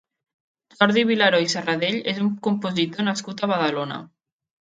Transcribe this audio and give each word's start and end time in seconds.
Jordi 0.77 1.01
Vilaró 1.09 1.41
i 1.43 1.51
Sarradell 1.53 1.99
és 2.13 2.21
un 2.23 2.31
compositor 2.47 3.07
nascut 3.09 3.45
a 3.45 3.51
Badalona. 3.53 4.01